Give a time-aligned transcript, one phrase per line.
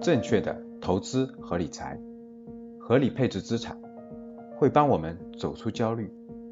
[0.00, 1.98] 正确的投资和理财，
[2.78, 3.76] 合理配置资产，
[4.56, 6.08] 会帮我们走出焦虑，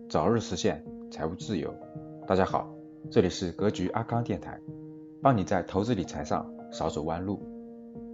[0.08, 1.72] 早日实现财务自由。
[2.26, 2.68] 大家好，
[3.08, 4.60] 这里是格局阿康电台，
[5.22, 7.40] 帮你在投资理财上少走弯路。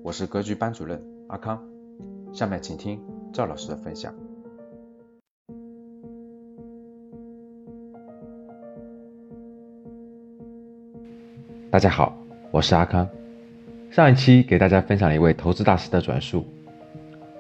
[0.03, 1.67] 我是格局班主任阿康，
[2.33, 3.01] 下面请听
[3.33, 4.15] 赵老师的分享。
[11.71, 12.15] 大家好，
[12.51, 13.09] 我是阿康。
[13.93, 16.47] 上一期给大家分享了一位投资大师的转述，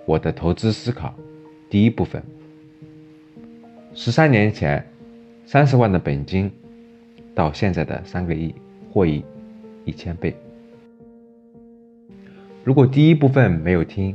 [0.04, 1.14] 我的投资思考，
[1.70, 2.22] 第一部分。
[3.94, 4.86] 十三年前，
[5.46, 6.52] 三十万的本金，
[7.34, 8.54] 到现在的三个亿，
[8.90, 9.24] 获益
[9.86, 10.36] 一千倍。
[12.62, 14.14] 如果第一部分没有听，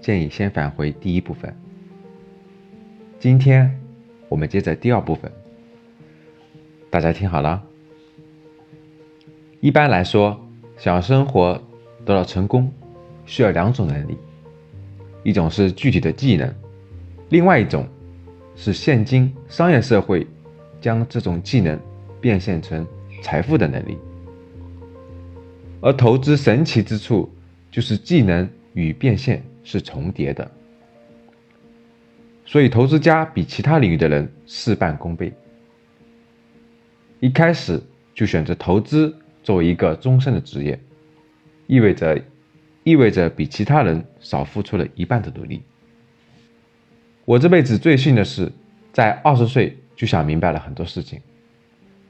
[0.00, 1.54] 建议先返回第一部分。
[3.20, 3.80] 今天
[4.28, 5.30] 我们接着第二部分，
[6.90, 7.62] 大家听好了。
[9.60, 10.49] 一般来说。
[10.80, 11.62] 想要生活
[12.06, 12.72] 得到成功，
[13.26, 14.16] 需要两种能力，
[15.22, 16.54] 一种是具体的技能，
[17.28, 17.86] 另外一种
[18.56, 20.26] 是现今商业社会
[20.80, 21.78] 将这种技能
[22.18, 22.86] 变现成
[23.22, 23.98] 财富的能力。
[25.82, 27.30] 而投资神奇之处
[27.70, 30.50] 就是技能与变现是重叠的，
[32.46, 35.30] 所以投资家比其他领域的人事半功倍。
[37.18, 37.78] 一开始
[38.14, 39.14] 就选择投资。
[39.50, 40.78] 作为一个终身的职业，
[41.66, 42.22] 意味着
[42.84, 45.60] 意味着比其他人少付出了一半的努力。
[47.24, 48.52] 我这辈子最幸的是，
[48.92, 51.20] 在二十岁就想明白了很多事情，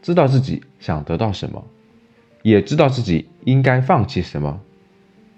[0.02, 1.66] 知道自己想得到什么，
[2.42, 4.60] 也知道自己应该放弃什么，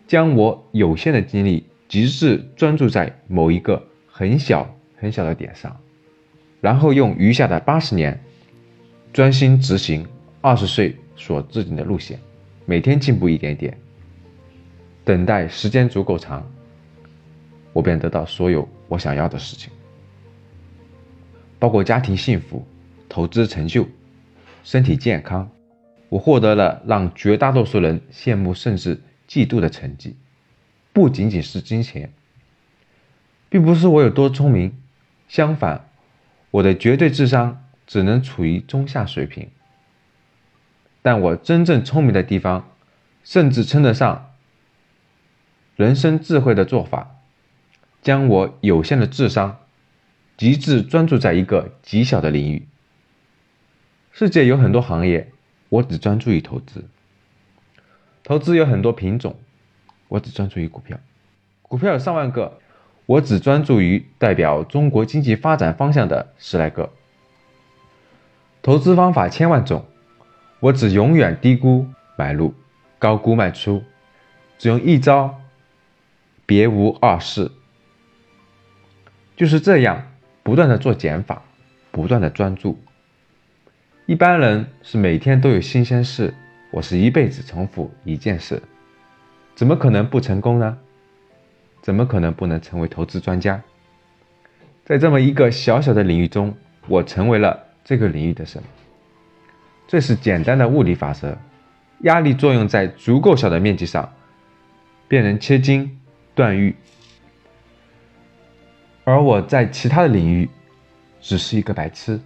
[0.08, 5.80] 将我有限的精力极致专注在某一个很小很小的点上，
[6.60, 8.20] 然后用余下的八十年
[9.12, 10.04] 专心执行
[10.40, 10.96] 二十岁。
[11.16, 12.18] 所制定的路线，
[12.64, 13.76] 每天进步一点点，
[15.04, 16.44] 等待时间足够长，
[17.72, 19.72] 我便得到所有我想要的事情，
[21.58, 22.66] 包括家庭幸福、
[23.08, 23.86] 投资成就、
[24.64, 25.50] 身体健康。
[26.08, 30.14] 我获得了让绝大多数人羡慕甚至嫉妒的成绩，
[30.92, 32.12] 不仅仅是金钱，
[33.48, 34.76] 并不是我有多聪明，
[35.26, 35.88] 相反，
[36.50, 39.48] 我的绝对智商只能处于中下水平。
[41.02, 42.70] 但我真正聪明的地方，
[43.24, 44.30] 甚至称得上
[45.74, 47.16] 人生智慧的做法，
[48.00, 49.58] 将我有限的智商
[50.36, 52.66] 极致专注在一个极小的领域。
[54.12, 55.32] 世界有很多行业，
[55.70, 56.82] 我只专注于投资；
[58.22, 59.36] 投资有很多品种，
[60.08, 60.98] 我只专注于股票；
[61.62, 62.60] 股票有上万个，
[63.06, 66.90] 我只专注于代表中国经济发展方向的十来个；
[68.62, 69.84] 投资方法千万种。
[70.62, 72.54] 我只永远低估买入，
[72.96, 73.82] 高估卖出，
[74.58, 75.40] 只用一招，
[76.46, 77.50] 别无二式。
[79.34, 80.06] 就是这样，
[80.44, 81.42] 不断的做减法，
[81.90, 82.78] 不断的专注。
[84.06, 86.32] 一般人是每天都有新鲜事，
[86.70, 88.62] 我是一辈子重复一件事，
[89.56, 90.78] 怎么可能不成功呢？
[91.80, 93.60] 怎么可能不能成为投资专家？
[94.84, 96.54] 在这么一个小小的领域中，
[96.86, 98.62] 我成为了这个领域的神。
[99.92, 101.36] 这是简单的物理法则，
[102.04, 104.10] 压力作用在足够小的面积上，
[105.06, 106.00] 便能切金
[106.34, 106.74] 断玉。
[109.04, 110.48] 而我在其他的领域，
[111.20, 112.18] 只是一个白痴。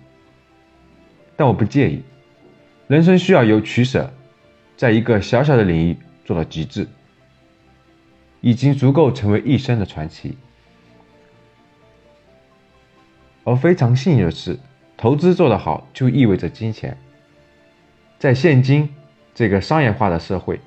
[1.34, 2.04] 但我不介意，
[2.86, 4.14] 人生需要有取舍，
[4.76, 6.86] 在一个小小的领域做到极致，
[8.42, 10.38] 已经足够成为一生的传奇。
[13.42, 14.56] 而非常幸运的是，
[14.96, 16.96] 投资做得好，就意味着金钱。
[18.18, 18.88] 在现今
[19.34, 20.58] 这个商业化的社会，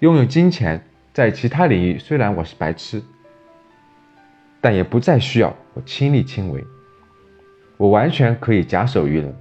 [0.00, 3.00] 拥有金钱，在其他领域虽然我是白痴，
[4.60, 6.64] 但也不再需要我亲力亲为，
[7.76, 9.32] 我完全可以假手于人，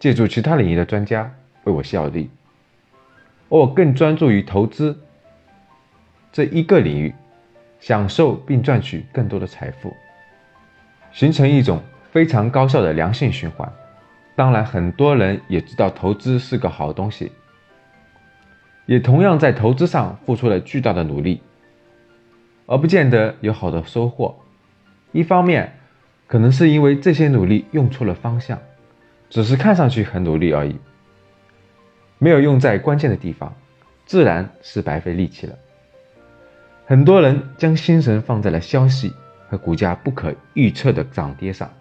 [0.00, 1.32] 借助其他领域的专家
[1.62, 2.28] 为我效力，
[3.48, 4.98] 而我更专注于投资
[6.32, 7.14] 这一个领域，
[7.78, 9.94] 享受并赚取更多的财富，
[11.12, 11.80] 形成一种
[12.10, 13.72] 非常高效的良性循环。
[14.36, 17.32] 当然，很多人也知道投资是个好东西，
[18.84, 21.40] 也同样在投资上付出了巨大的努力，
[22.66, 24.38] 而不见得有好的收获。
[25.12, 25.78] 一方面，
[26.26, 28.58] 可能是因为这些努力用错了方向，
[29.30, 30.76] 只是看上去很努力而已，
[32.18, 33.54] 没有用在关键的地方，
[34.04, 35.56] 自然是白费力气了。
[36.84, 39.14] 很多人将心神放在了消息
[39.48, 41.72] 和股价不可预测的涨跌上，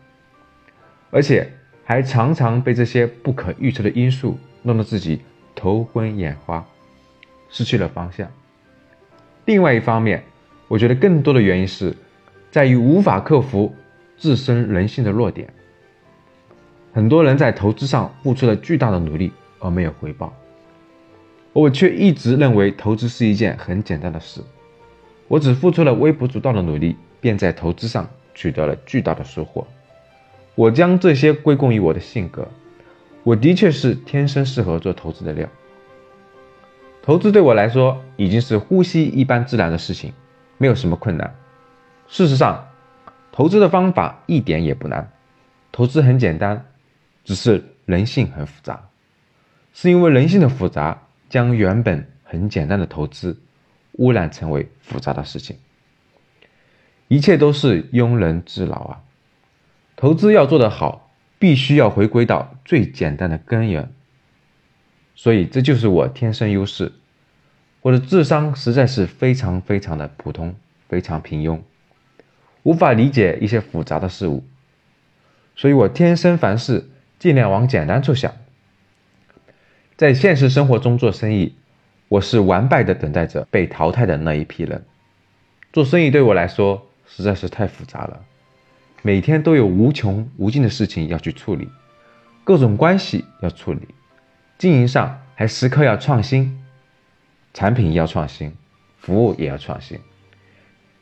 [1.12, 1.52] 而且。
[1.88, 5.22] 还常常被这些不可预测的因素弄得自己
[5.54, 6.66] 头昏眼花，
[7.48, 8.28] 失去了方向。
[9.46, 10.24] 另外一方面，
[10.68, 11.96] 我觉得更多的原因是
[12.50, 13.72] 在于无法克服
[14.18, 15.48] 自身人性的弱点。
[16.92, 20.34] 很多人在投资上付出了巨大的努力而没有回报，
[21.54, 24.42] 我却一直认为投资是一件很简单的事。
[25.28, 29.68] 我只付出了微不足道的努力，便在投资上取得了巨大的收获。
[30.56, 32.48] 我将这些归功于我的性格，
[33.24, 35.48] 我的确是天生适合做投资的料。
[37.04, 40.14] 投资对我来说已经是呼吸一般自然的事情，
[40.58, 41.36] 没有什么困难。
[42.08, 42.68] 事实上，
[43.32, 45.12] 投资的方法一点也不难，
[45.72, 46.66] 投资很简单，
[47.24, 48.90] 只是人性很复杂。
[49.74, 53.38] 是因为人性的复杂，将原本很简单的投资
[53.94, 55.58] 污染成为复杂的事情。
[57.08, 59.02] 一切都是庸人自扰啊！
[59.96, 63.92] 投资要做得好，必须要回归到最简单的根源。
[65.16, 66.92] 所以这就是我天生优势，
[67.82, 70.56] 我的智商实在是非常非常的普通，
[70.90, 71.62] 非常平庸，
[72.64, 74.44] 无法理解一些复杂的事物，
[75.56, 78.34] 所以我天生凡事尽量往简单处想。
[79.96, 81.56] 在现实生活中做生意，
[82.10, 84.84] 我是完败的等待着被淘汰的那一批人。
[85.72, 88.26] 做生意对我来说实在是太复杂了，
[89.06, 91.70] 每天都有无穷无尽的事情要去处理，
[92.44, 93.88] 各种关系要处理。
[94.58, 96.66] 经营上还时刻要创新，
[97.54, 98.52] 产品要创新，
[98.98, 100.00] 服务也要创新，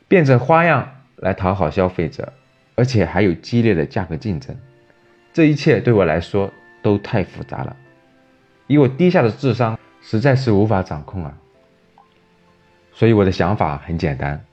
[0.09, 2.33] 变着花样来讨好消费者，
[2.75, 4.53] 而且还有激烈的价格竞争，
[5.31, 6.51] 这一切对我来说
[6.81, 7.73] 都太复杂了，
[8.67, 11.37] 以我低下的智商，实在是无法掌控啊。
[12.91, 14.43] 所以我的想法很简单，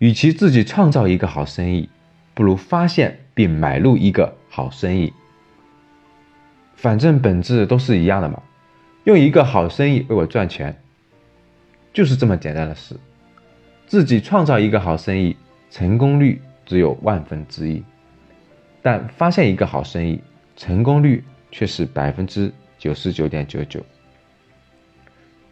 [0.00, 1.88] 与其自己创造一个好生意，
[2.34, 5.12] 不如发现并买入一个好生意。
[6.74, 8.42] 反正本质都是一样的嘛，
[9.04, 10.76] 用一个好生意为我赚钱，
[11.92, 12.96] 就是这么简单的事。
[13.86, 15.36] 自己创造一个好生意，
[15.70, 17.82] 成功率只有万分之一，
[18.82, 20.20] 但发现一个好生意，
[20.56, 23.80] 成功率却是百分之九十九点九九。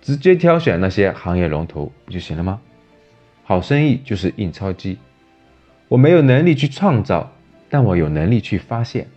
[0.00, 2.60] 直接挑选那些行业龙头不就行了吗？
[3.44, 4.98] 好生意就是印钞机，
[5.92, 7.32] 我没有能力去创造，
[7.68, 9.08] 但我有能力去发现。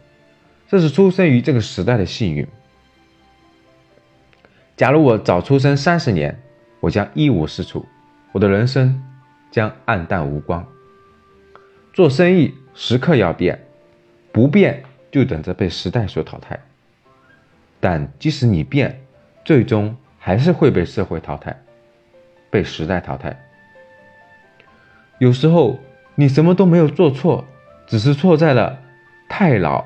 [0.68, 2.45] 这是出生于这个时代的幸运。
[4.75, 6.38] 假如我早出生三十年，
[6.81, 7.86] 我将一无是处，
[8.33, 9.01] 我的人生
[9.50, 10.68] 将黯淡无光。
[11.94, 13.57] 做生意时刻要变，
[14.33, 16.60] 不变就等着被时代所淘汰。
[17.80, 19.01] 但即使你变，
[19.45, 21.57] 最终还是会被社会淘汰，
[22.50, 23.42] 被时代淘汰。
[25.19, 25.80] 有时候
[26.16, 27.46] 你什么都没有做错，
[27.86, 28.80] 只是错在了
[29.30, 29.86] 太老。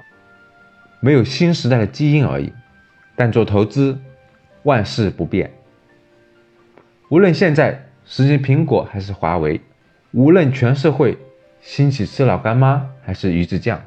[1.02, 2.52] 没有新时代的基因而已，
[3.16, 3.98] 但做投资，
[4.64, 5.50] 万事不变。
[7.08, 9.62] 无论现在实行苹果还是华为，
[10.12, 11.18] 无论全社会
[11.62, 13.82] 兴起吃老干妈还是鱼子酱，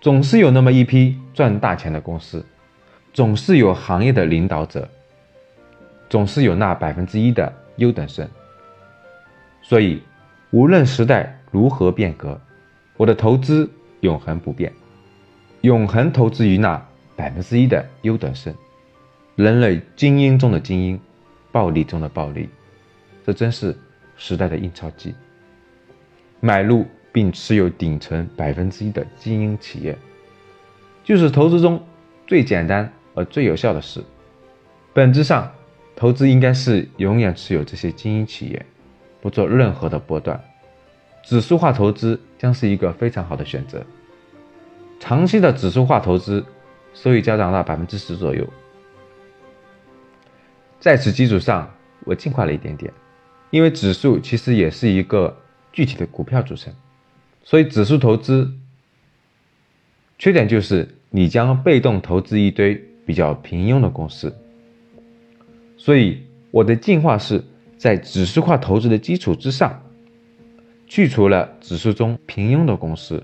[0.00, 2.46] 总是有那么一批赚大钱的公司，
[3.12, 4.88] 总是有行业的领导者，
[6.08, 8.28] 总是有那百分之一的优等生。
[9.62, 10.00] 所以，
[10.54, 12.40] 无论时代如何变革，
[12.96, 13.68] 我的投资
[14.02, 14.72] 永恒不变。
[15.62, 16.80] 永恒投资于那
[17.16, 18.54] 百分之一的优等生，
[19.34, 21.00] 人类精英中的精英，
[21.50, 22.48] 暴利中的暴利，
[23.26, 23.76] 这真是
[24.16, 25.12] 时代的印钞机。
[26.38, 29.98] 买入并持有顶层百分之一的精英企业，
[31.02, 31.84] 就是投资中
[32.28, 34.00] 最简单而最有效的事。
[34.92, 35.52] 本质上，
[35.96, 38.66] 投资应该是永远持有这些精英企业，
[39.24, 40.38] 不做任何的波段。
[41.22, 43.82] 指数化投资将是一个非常好的选择。
[45.00, 46.44] 长期的指数化投资，
[46.92, 48.46] 收益增长到百分之十左右。
[50.78, 52.92] 在此基础上，我进化了一点点，
[53.48, 55.34] 因为指数其实也是一个
[55.72, 56.70] 具体的股票组成，
[57.42, 58.52] 所以指数投资
[60.18, 62.74] 缺点就是你将被动投资一堆
[63.06, 64.36] 比较平庸的公司。
[65.78, 67.42] 所以我的进化是
[67.76, 69.82] 在指数化投资的基础之上，
[70.86, 73.22] 去除了指数中平庸的公司。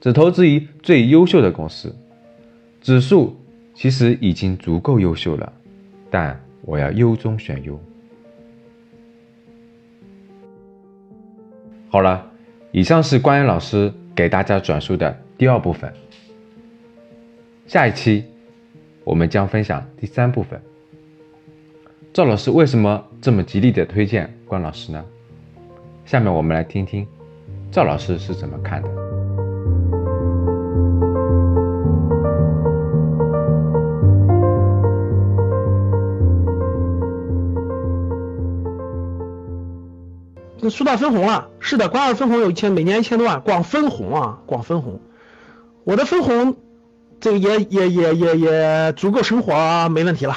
[0.00, 1.94] 只投资于最优秀的公司，
[2.80, 3.34] 指数
[3.74, 5.52] 其实已经足够优秀了，
[6.10, 7.80] 但我要优中选优。
[11.88, 12.30] 好了，
[12.70, 15.92] 以上是关于老师给大家转述的第二部分。
[17.66, 18.24] 下一期
[19.04, 20.60] 我们将分享第三部分。
[22.14, 25.04] 赵老师为什么这么极力的推荐关老师呢？
[26.06, 27.04] 下面我们来听听
[27.72, 28.88] 赵老师是怎么看的。
[40.70, 45.00] 说到分红了，是的，关二分红有一千，每年一千多万，光分红啊，光分红。
[45.82, 46.54] 我的分红，
[47.18, 50.36] 这个也也也也也足够生活，没问题了，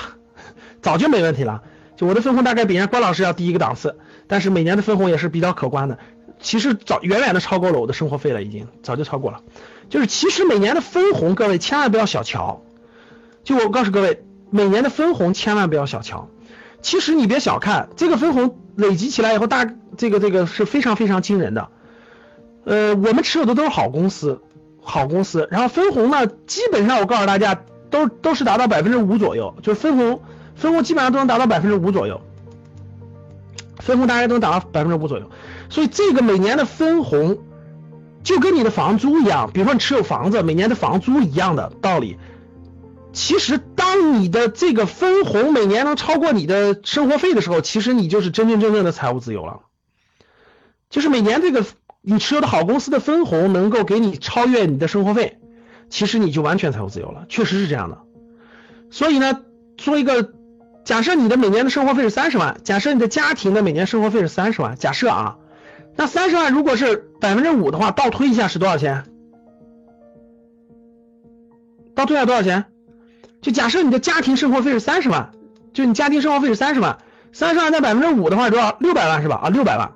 [0.87, 1.63] 早就没问题了。
[1.97, 5.97] 就我的分红大概比人家关老师要低一个档次，但是每年的分红也是比较可观的。
[6.39, 9.41] 其实早远远的超过了我的生活费了，已经早就超过了。
[9.89, 12.61] 就是其实每年的分红，各位千万不要小瞧。
[13.43, 16.29] 就我告诉各位，每年的分红千万不要小瞧。
[16.81, 21.67] 其实你别小看这个分红累积起来以后，大这个这个是非常非常惊人的。
[22.63, 24.41] 呃，我们持有的都是好公司，
[24.81, 25.49] 好公司。
[25.51, 30.21] 然后分红呢，基本上我告诉大家，都都是达到百分之五左右，就是分红
[30.57, 32.21] 分红基本上都能达到百分之五左右。
[33.79, 35.29] 分红大概都能达到百分之五左右，
[35.69, 37.37] 所以这个每年的分红
[38.21, 42.17] 就跟你的房租一样，比如说你持有房子，每年的房租一样的道理。
[43.13, 49.61] 其实，当你的这个分红每年能超过你的生活费的时候，其实你就是真真正正的财务自由了。
[50.89, 51.63] 就是每年这个
[52.01, 55.39] 你持有的好公司的分红能够给你超越你的生活费，
[55.89, 57.99] 其实你就完全财务自由了，确实是这样的。
[58.89, 59.39] 所以呢，
[59.77, 60.33] 做一个。
[60.87, 65.35] 假设你的每年的生活费是三十万，假设你的家庭的每年生活费是三十万，假设啊，
[65.97, 69.03] 那三十万如果是百分之五的话，倒推一下是多少钱？
[71.93, 72.63] 倒推下多少钱？
[73.41, 75.31] 就假设你的家庭生活费是三十万，
[75.73, 76.99] 就你家庭生活费是三十万，
[77.33, 78.77] 三十万在百分之五的话多少？
[78.79, 79.41] 六百万是吧？
[79.43, 79.91] 啊，六百万。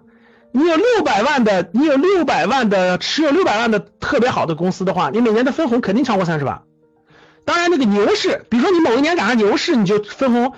[0.51, 6.63] 你有六百万的，你有六百万的持有六百万的特别好的公司的话，你每年的分红肯定超过三十万。
[7.43, 10.53] 当然，那个牛市，比如说你某一年赶上牛市，你就分红。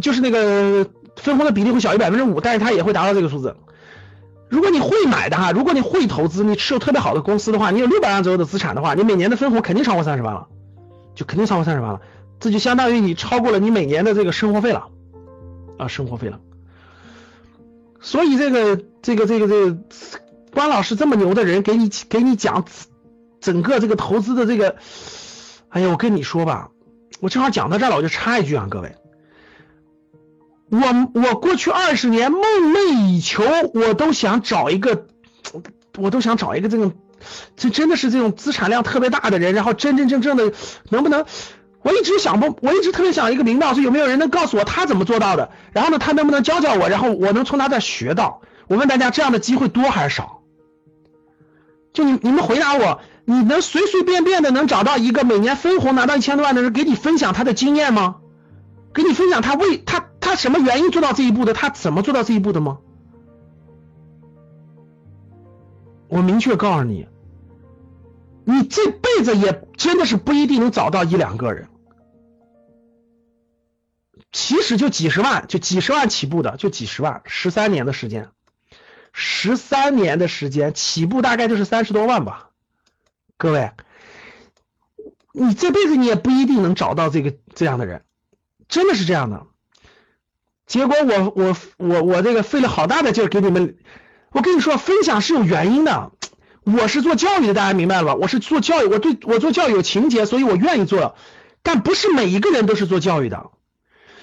[0.00, 3.56] 就是那个分红的比例会小于百分之五，但是它也会达到这个数字。
[4.48, 10.46] 如果你会买的哈，如果你会投资，你持有特别好的公司的话，你有六百万左右的资产的话，你每年的分红肯定超过三十万了，
[11.14, 12.00] 就肯定超过三十万了。
[12.40, 14.88] 这就相当于你超过了你每年的这个生活费了
[15.76, 16.40] 啊，生活费了。
[18.00, 19.78] 所以这个这个这个这个
[20.52, 22.64] 关老师这么牛的人给你给你讲
[23.40, 24.76] 整个这个投资的这个，
[25.68, 26.70] 哎呀，我跟你说吧，
[27.20, 28.94] 我正好讲到这儿了，我就插一句啊，各位。
[30.70, 30.80] 我
[31.14, 33.42] 我过去二十年梦寐以求，
[33.74, 35.06] 我都想找一个，
[35.96, 36.92] 我都想找一个这种，
[37.56, 40.52] 这真的是这种资产量特别大的人，然后真真正正的
[40.90, 41.24] 能不能？
[41.80, 45.50] 我一直想不，我一直特别想一个领导，说有没有人能告诉我他怎么做到的？
[45.72, 46.88] 然后呢，他能不能教教我？
[46.88, 48.42] 然后我能从他这学到？
[48.66, 50.42] 我问大家，这样的机会多还是少？
[51.94, 58.16] 就你你们回答我，你能随随便便的能找到一个每年分红拿到一千多万的人给你分享他的经验吗？
[58.92, 60.07] 给你分享他为他。
[60.28, 61.54] 他什么原因做到这一步的？
[61.54, 62.80] 他怎么做到这一步的吗？
[66.08, 67.08] 我明确告诉你，
[68.44, 71.70] 你这辈子也真的是不一定能找到一两个人。
[74.30, 78.28] 其实就几十万，就几十万起步的，就几十万，十三年的时间，
[79.14, 82.50] 十三年的时间起步大概就是三十多万吧。
[83.38, 83.72] 各位，
[85.32, 88.04] 你这辈子你也不一定能找到这个这样的人，
[88.68, 89.46] 真的是这样的。
[90.68, 93.74] 结果我我我我这个费了好大的劲给你们，
[94.30, 96.12] 我跟你说分享是有原因的，
[96.62, 98.14] 我是做教育的，大家明白了吧？
[98.14, 101.16] 我是做教育，我对我做教育有情节，所以我愿意做，
[101.62, 103.46] 但不是每一个人都是做教育的，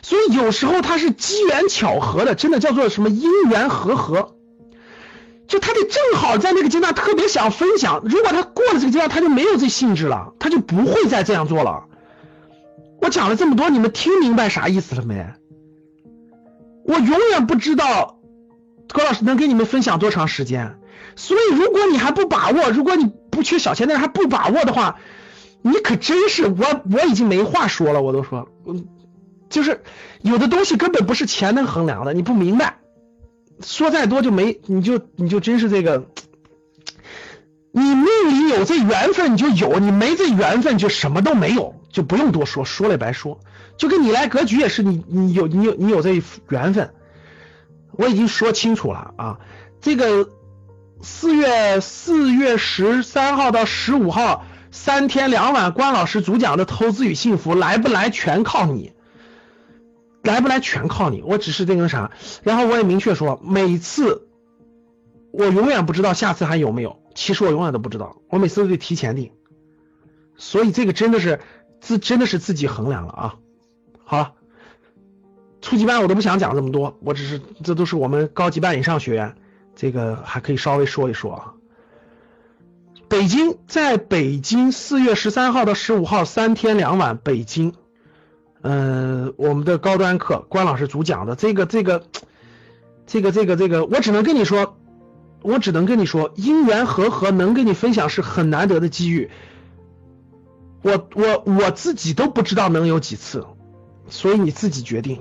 [0.04, 4.36] 所以有时候它是机缘巧合的，真的叫做什么因缘和合，
[5.48, 11.86] 就他得正好在那个阶段特别想分享，如果他过了这个阶段，他就没有这兴致了，他就不会再这样做了。
[13.02, 15.26] 我讲了这么多，你们听明白啥意思了没？
[16.88, 18.20] 我永远不知道
[18.88, 20.78] 高老师能跟你们分享多长时间，
[21.16, 25.00] 所以如果你还不把握，如果你不缺小钱，但是还不把握的话，
[25.64, 28.86] 你可真是我我已经没话说了，我都说，嗯，
[29.50, 29.82] 就是
[30.22, 32.78] 有的东西根本不是钱能衡量的，你不明白，
[33.62, 36.06] 说再多就没，你就你就真是这个，
[37.72, 43.40] 你命里有这缘分你就有，你没这缘分就什么都没有，就不用多说，说了也白说。
[43.78, 46.94] 就跟你来格局也是，你你有你有你有这缘分，
[47.94, 49.40] 我已经说清楚了啊。
[49.80, 50.28] 这个
[51.02, 58.92] 四月四月十三号到十五号三天两晚，关老师主讲的投资与幸福来不来全靠你，
[60.22, 61.22] 来不来全靠你。
[61.22, 62.12] 我只是这个啥，
[62.44, 64.28] 然后我也明确说，每次
[65.32, 69.32] 我永远不知道下次还有没有，其实我永远都不知道，我每次都得提前订，
[70.36, 71.40] 所以这个真的是
[71.86, 73.36] 自真的是自己衡量了啊。
[74.04, 74.34] 好了，
[75.62, 79.36] 初级班我都不想讲这么多，我只是这都是我们高级班以上学员，
[79.76, 81.54] 这个还可以稍微说一说啊。
[83.08, 87.74] 北京，在北京四月十三号到十五号三天两晚，北京，
[88.64, 92.02] 嗯，我们的高端课关老师主讲的这个这个，
[93.06, 94.76] 这个这个这个，我只能跟你说，
[95.44, 99.30] 我只能跟你说，因缘和合能跟你分享是很难得的机遇。
[100.86, 103.44] 我我我自己都不知道能有几次，
[104.08, 105.20] 所以你自己决定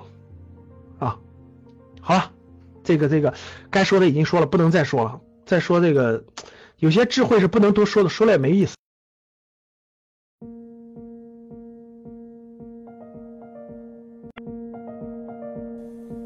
[0.99, 1.19] 啊。
[2.03, 2.33] 好了，
[2.83, 3.33] 这个这个
[3.71, 5.23] 该说的已经说了，不能再说了。
[5.47, 6.23] 再说这个，
[6.77, 8.75] 有些智慧是不能多说的，说了也没意思。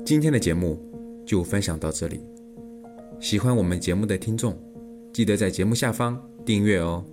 [0.05, 0.83] 今天的节目
[1.25, 2.21] 就分享到这里。
[3.21, 4.61] 喜欢我们节目的听众，
[5.13, 7.05] 记得在节目下方订阅哦，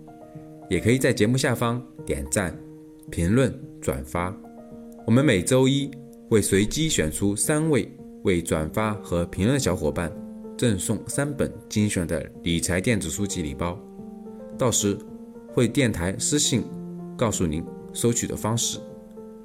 [0.70, 2.58] 也可以在节目下方点赞、
[3.10, 4.36] 评论、转发。
[5.06, 5.90] 我们每周一
[6.30, 7.90] 会随机选出三位
[8.24, 10.12] 为转发和评论小伙伴，
[10.58, 13.80] 赠送三本精选的理财电子书籍礼包。
[14.58, 14.98] 到时
[15.48, 16.64] 会电台私信
[17.16, 18.80] 告诉您收取的方式。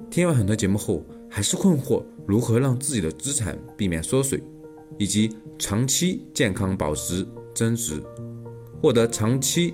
[0.09, 4.41] 听完很多节目后，还是困惑如何让自己的资产避免缩水，
[4.97, 8.01] 以及长期健康保值增值，
[8.81, 9.73] 获得长期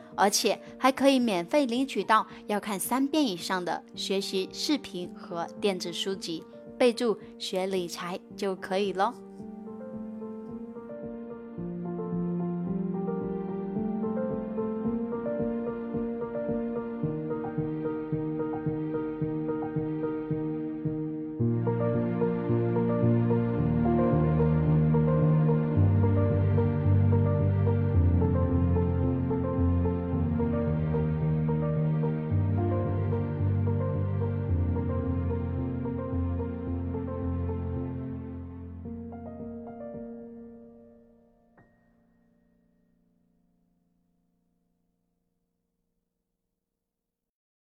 [0.21, 6.43] 而且还可以免费领取到要看三遍以上的学习视频和电子书籍，
[6.77, 9.11] 备注学理财就可以喽。